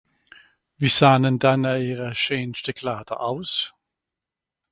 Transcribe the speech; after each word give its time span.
Wie 0.77 0.87
sahnen 0.89 1.37
dann 1.37 1.63
éire 1.63 2.15
Scheenschte 2.15 2.73
Klaader 2.73 3.19
aus? 3.19 3.71